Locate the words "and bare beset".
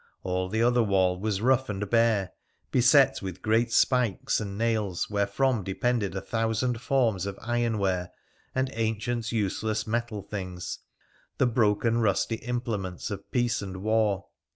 1.69-3.21